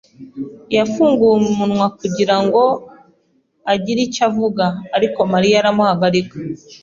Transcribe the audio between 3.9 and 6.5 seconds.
icyo avuga, ariko Mariya aramuhagarika.